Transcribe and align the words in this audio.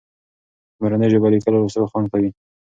په 0.75 0.79
مورنۍ 0.81 1.07
ژبه 1.13 1.27
لیکل 1.33 1.53
او 1.55 1.63
لوستل 1.63 1.85
خوند 1.91 2.07
کوي. 2.13 2.29